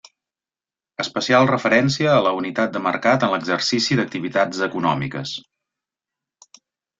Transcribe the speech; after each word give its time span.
Especial 1.03 1.49
referencia 1.51 2.09
a 2.15 2.23
la 2.27 2.31
unitat 2.37 2.73
de 2.77 2.81
mercat 2.85 3.27
en 3.27 3.33
l'exercici 3.35 3.99
d'activitats 4.01 4.63
econòmiques. 4.71 5.35